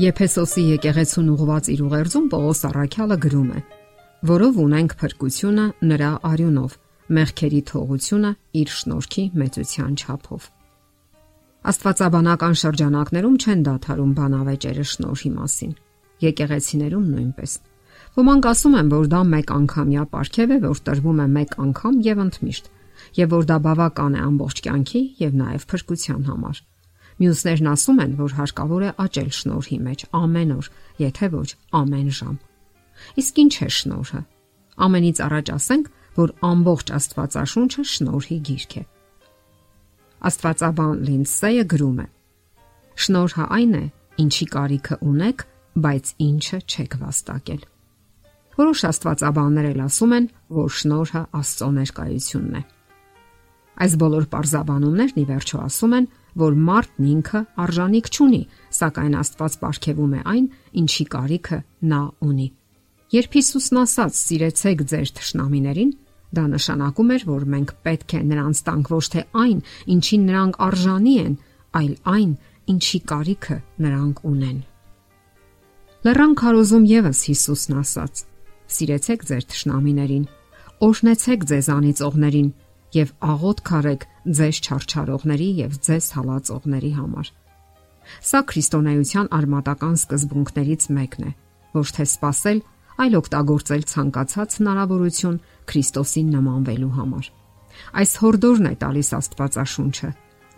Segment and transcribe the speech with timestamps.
[0.00, 3.60] Եփեսոսի եկեղեցուն ուղված իր ուղերձում Պողոս Առաքյալը գրում է.
[4.30, 6.76] որով ունենք փրկությունը նրա արյունով,
[7.16, 10.46] մեղքերի թողությունը իր շնորհքի մեծության չափով։
[11.72, 15.72] Աստվածաբանական շրջանակներում չեն դադարում բանավեճերը շնորհի մասին։
[16.24, 17.52] Եկեղեցիներում նույնպես։
[18.16, 22.24] Ոմանք ասում են, որ դա մեկ անգամյա ապարքև է, որ տրվում է մեկ անգամ եւ
[22.24, 22.64] ընդմիշտ,
[23.20, 26.69] եւ որ դա բավական է ամբողջ կյանքի եւ նաեւ փրկության համար։
[27.20, 30.68] Մյուսներն ասում են, որ հարկավոր է աճել շնորհի մեջ ամեն օր,
[31.04, 31.48] եթե ոչ
[31.80, 32.36] ամեն ժամ։
[33.20, 34.20] Իսկ ինչ է շնորհը։
[34.80, 38.84] Ամենից առաջ ասենք, որ ամբողջ Աստվածաշունչը շնորհի գիրք է։
[40.30, 42.06] Աստվածաբան Լինսեյը գրում է.
[43.00, 43.84] Շնորհը այն է,
[44.20, 45.44] ինչի կարիքը ունեք,
[45.80, 47.62] բայց ինչը չեք վաստակել։
[48.60, 52.62] Որոշ աստվածաբաններ էլ ասում են, որ շնորհը Աստծո ներկայությունն է։
[53.80, 56.08] Այս բոլոր parzabanumներն ի վերջո ասում են,
[56.38, 58.40] որ մարդն ինքը արժանիք չունի,
[58.78, 60.46] սակայն Աստված ապարգևում է այն,
[60.80, 61.58] ինչի կարիքը
[61.90, 62.48] նա ունի։
[63.10, 64.18] Երբ Հիսուսն ասաց.
[64.20, 65.92] «Սիրեցեք ձեր թշնամիներին»,
[66.30, 69.58] դա նշանակում էր, որ մենք պետք է նրանց տանք ոչ թե այն,
[69.94, 71.34] ինչին նրանք արժանի են,
[71.80, 72.30] այլ այն,
[72.70, 74.58] ինչի կարիքը նրանք ունեն։
[76.00, 78.14] Լեռան քարոզում եւս Հիսուսն ասաց.
[78.70, 80.24] «Սիրեցեք ձեր թշնամիներին,
[80.86, 82.50] օրհնեցեք ձեզանից ողներին
[82.96, 84.06] եւ աղոտ քարեք
[84.40, 87.30] ձեզ չարչարողների եւ ձեզ հալածողների համար։
[88.26, 91.32] Սա քրիստոնեական արմատական սկզբունքներից մեկն է,
[91.76, 92.62] ոչ թե սпасել,
[93.00, 95.36] այլ օգտագործել ցանկացած հնարավորություն
[95.70, 97.30] Քրիստոսին նմանվելու համար։
[98.00, 100.10] Այս հորդորն է տալիս Աստվածաշունչը՝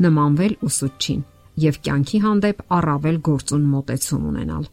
[0.03, 1.21] նմանվել ուսուցչին
[1.63, 4.65] եւ կյանքի հանդեպ առավել գործուն մոտեցում ունենալ։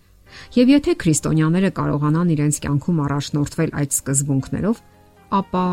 [0.55, 4.81] Եվ եթե քրիստոնյաները կարողանան իրենց կյանքում առաջնորդվել այդ սկզբունքներով,
[5.39, 5.65] ապա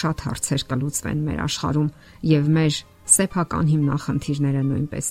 [0.00, 1.88] շատ հարցեր կլուծվեն մեր աշխարհում
[2.30, 2.78] եւ մեր
[3.16, 5.08] սեփական հիմնախնդիրները նույնպես։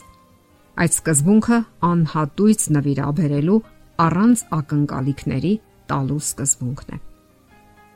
[0.75, 3.59] Այդ սկզբունքը անհատույց նվիրաբերելու
[4.05, 5.53] առանց ակնկալիքների
[5.89, 6.98] տալու սկզբունքն է։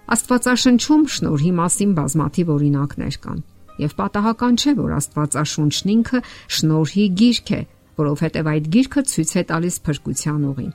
[0.10, 3.42] Աստվածաշնչում շնորհի մասին բազմաթիվ օրինակներ կան,
[3.84, 6.22] եւ պատահական չէ, որ Աստվածաշունչն ինքը
[6.58, 7.62] շնորհի գիրք է,
[8.00, 10.74] որովհետեւ այդ գիրքը ցույց է տալիս փրկության ուղին։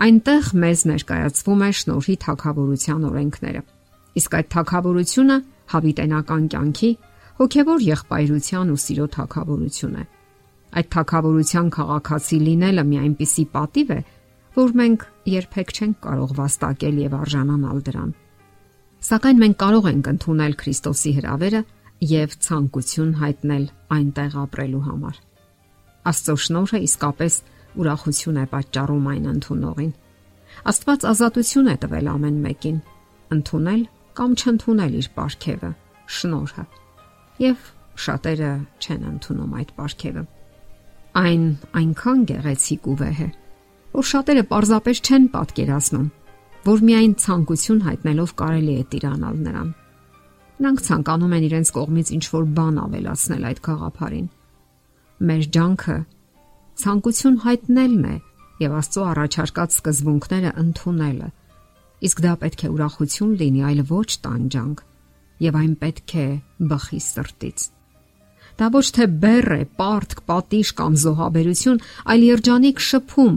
[0.00, 3.62] Այնտեղ մեզ ներկայացվում է շնորհի թակավորության օրենքները
[4.18, 5.36] Իսկ այդ թակավորությունը
[5.70, 6.90] հավիտենական կյանքի
[7.40, 10.04] հոգևոր եղբայրության ու սիրո թակավորություն է։
[10.70, 14.00] Այդ թակավորության քաղաքացի լինելը մի այնպիսի պատիվ է,
[14.60, 18.10] որ մենք երբեք չենք կարող վաստակել եւ արժանանալ դրան։
[19.00, 21.60] Սակայն մենք կարող ենք ընդունել Քրիստոսի հրավերը
[22.10, 23.64] եւ ցանկություն հայտնել
[23.96, 25.16] այնտեղ ապրելու համար։
[26.10, 27.34] Աստծո շնորհը իսկապես
[27.80, 29.90] ուրախություն է պատճառում այն ընդունողին։
[30.70, 32.78] Աստված ազատություն է տվել ամեն մեկին։
[33.36, 33.82] Ընթունել
[34.20, 35.68] կամ չընդունել իր ապարքևը,
[36.20, 36.64] շնորհը։
[37.40, 37.68] Եվ
[38.04, 38.50] շատերը
[38.84, 40.24] չեն ընդունում այդ ապարքևը։
[41.20, 41.46] Այն
[41.80, 43.28] այնքան գեղեցիկ ու վեհ է,
[43.96, 46.04] որ շատերը պարզապես չեն պատկերացնում,
[46.68, 49.72] որ միայն ցանկություն հայտնելով կարելի է տիրանալ նրան։
[50.60, 54.26] Նրանք ցանկանում են իրենց կողմից ինչ-որ բան ավելացնել այդ խաղապարին։
[55.30, 55.98] Մեր ջանքը
[56.84, 58.16] ցանկություն հայտնելն է
[58.60, 61.28] եւ Աստծո առաջարկած սկզբունքները ընդունելը
[62.00, 64.78] Իսկ դա պետք է ուրախություն լինի, այլ ոչ տանջանք,
[65.44, 66.26] եւ այն պետք է
[66.70, 67.66] բխի սրտից։
[68.60, 73.36] Դա ոչ թե բեռ է, պարտք, պատիժ կամ զոհաբերություն, այլ երջանիկ շփում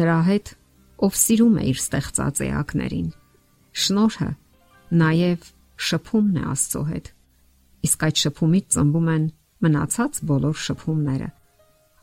[0.00, 0.52] նրա հետ,
[1.06, 3.08] ով սիրում է իր ստեղծած էակներին։
[3.80, 4.30] Շնորհը
[5.00, 5.50] նաև
[5.90, 7.10] շփումն է Աստծո հետ։
[7.86, 9.24] Իսկ այդ շփումից ծնվում են
[9.64, 11.28] մնացած բոլոր շփումները։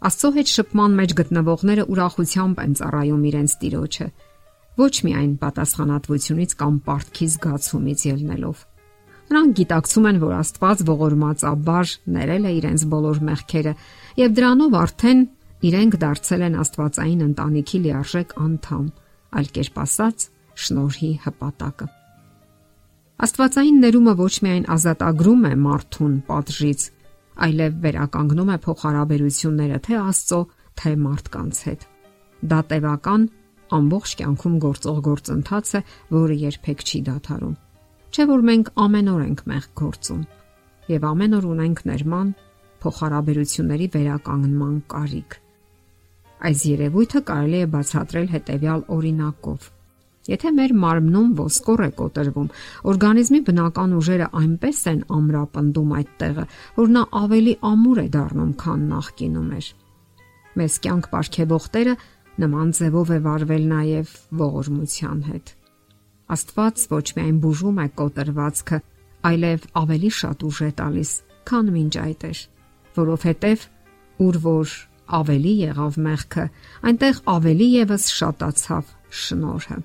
[0.08, 4.08] Աստծո հետ շփման մեջ գտնվողները ուրախությամբ են ծառայում իրենց տիրոջը
[4.78, 8.66] ոչ միայն պատասխանատվությունից կամ պարտքի զգացումից ելնելով։
[9.28, 13.74] Նրանք գիտակցում են, որ Աստված ողորմածաբար ներել է իրենց բոլոր մեղքերը
[14.22, 15.24] եւ դրանով արդեն
[15.68, 18.86] իրենք դարձել են Աստվածային ընտանիքի լիարժեք անդամ,
[19.38, 20.28] այլ կերպ ասած,
[20.64, 21.88] շնորհի հպատակը։
[23.28, 26.82] Աստվածային ներումը ոչ միայն ազատագրում է մարդուն պատժից,
[27.48, 30.40] այլև վերականգնում է փոխհարաբերությունները թե Աստծո,
[30.78, 31.86] թե մարդկանց հետ։
[32.48, 33.28] Դա տևական
[33.78, 35.82] ամբողջ կյանքում գործող գործընթաց է,
[36.18, 37.56] որը երբեք չի դադարում։
[38.08, 40.22] Չէ որ մենք ամեն օր ենք մեղ գործում
[40.88, 42.28] եւ ամեն օր ունենք ներման
[42.84, 45.40] փոխհարաբերությունների վերականգնման կարիք։
[46.48, 49.68] Այս երևույթը կարելի է բացատրել հետևյալ օրինակով։
[50.28, 52.48] Եթե մեր մարմնում ոսկոր է կոտրվում,
[52.92, 56.46] օրգանիզմի բնական ուժերը այնպես են ամրապնդում այդ տեղը,
[56.78, 59.70] որ նա ավելի ամուր է դառնում, քան նախկինում էր։
[60.58, 61.96] Մեզ կյանք ապարգևող Տերը
[62.38, 64.12] Նման ձևով է վարվել նաև
[64.42, 65.54] ողորմության հետ։
[66.36, 68.80] Աստված ոչ միայն բուժում է կոտրվածքը,
[69.30, 71.12] այլև ավելի շատ ուժ է տալիս,
[71.50, 72.42] քան մինչ այդ էր,
[72.98, 73.66] որովհետև
[74.28, 74.76] ուր որ
[75.18, 76.46] ավելի եղավ մեղքը,
[76.92, 78.92] այնտեղ ավելի եւս շատացավ
[79.24, 79.78] շնորհը։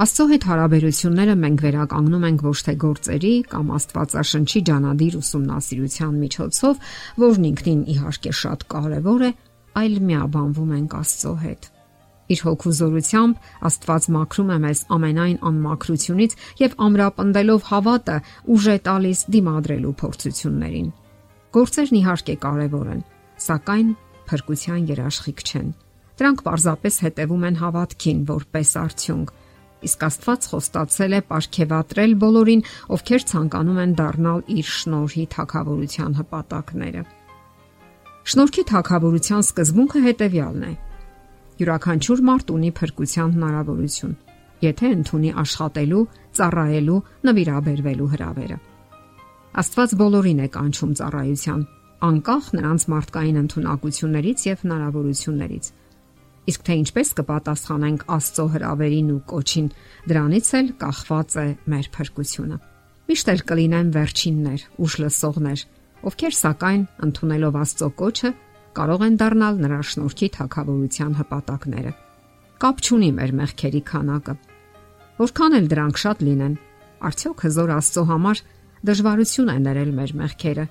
[0.00, 6.80] Աստծո հետ հարաբերությունները մենք վերականգնում ենք ոչ թե գործերի կամ Աստվածաշնչի ջանադիր ուսումնասիրության միջոցով,
[7.24, 9.30] որն ինքնին իհարկե շատ կարևոր է,
[9.80, 11.70] այլ միաբանվում ենք Աստծո հետ։
[12.30, 18.16] Իր հոգու զորությամբ Աստված մաքրում է մեզ ամենայն անմաքրությունից եւ ամրապնդելով հավատը
[18.54, 20.88] ուժ է տալիս դիմադրելու փորձություններին։
[21.50, 23.00] Գործերն իհարկե կարևոր են,
[23.50, 23.88] սակայն
[24.30, 25.70] փրկության երաշխիք չեն։
[26.20, 29.32] Դրանք պարզապես հետևում են հավատքին որպես արդյունք։
[29.80, 32.62] Իսկ Աստված խոստացել է ապարգևատրել բոլորին,
[32.94, 37.02] ովքեր ցանկանում են դառնալ իր շնորհի թակավորության հպատակները։
[38.30, 40.72] Շնորհքի թակավորության սկզբունքը հետևյալն է
[41.60, 44.14] յուրաքանչյուր մարդ ունի փրկության հնարավորություն,
[44.64, 46.04] եթե ընդունի աշխատելու,
[46.40, 48.56] ծառայելու, նվիրաբերվելու հրավերը։
[49.60, 51.62] Աստված բոլորին է կանչում ծառայության,
[52.00, 55.70] անկախ նրանց մարդկային ընտունակություններից եւ հնարավորություններից։
[56.50, 59.66] Իսկ թե ինչպես կպատասխանենք Աստծո հրավերին ու կոչին,
[60.10, 62.56] դրանից էլ կախված է մեր փրկությունը։
[63.10, 65.64] Միշտ էլ կլինեն վերջիններ, ուշ լսողներ,
[66.10, 68.30] ովքեր սակայն ընդունելով Աստծո կոչը
[68.78, 71.92] կարող են դառնալ նրա շնորհքի թակավորության հպատակները։
[72.60, 74.34] Կապ չունի մեր մեղքերի քանակը։
[75.20, 76.54] Որքան էլ դրանք շատ լինեն,
[77.10, 78.42] արդյոք հզոր Աստծո համար
[78.90, 80.66] դժվարություն է ներել մեր մեղքերը,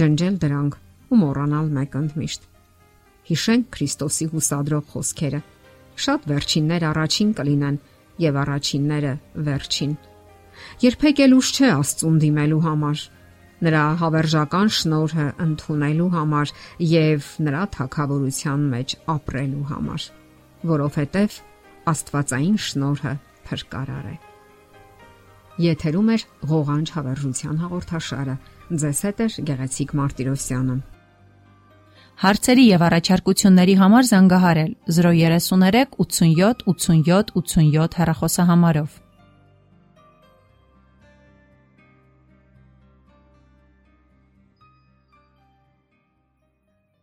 [0.00, 2.48] ջնջել դրանք ու մոռանալ մեկ ընդմիշտ։
[3.26, 5.40] Հիշենք Քրիստոսի հուսադրող խոսքերը։
[6.06, 7.78] Շատ վերջիններ առաջին կլինեն
[8.26, 9.12] եւ առաջինները
[9.46, 9.92] վերջին։
[10.86, 13.02] Երբեք էլ ուշ չէ Աստծուն դիմելու համար
[13.64, 16.52] նրա հավերժական շնորհը ընդունելու համար
[16.92, 20.08] եւ նրա թակավորության մեջ ապրելու համար,
[20.72, 21.38] որովհետեւ
[21.86, 23.12] Աստվածային շնորհը
[23.46, 24.16] փրկարար է։
[25.66, 26.16] Եթերում է
[26.50, 28.36] ղողանջ հավերժության հաղորդաշարը։
[28.82, 30.76] Ձեզ հետ է Գեղեցիկ Մարտիրոսյանը։
[32.16, 39.00] Հարցերի եւ առաջարկությունների համար զանգահարել 033 87 87 87 հեռախոսահամարով։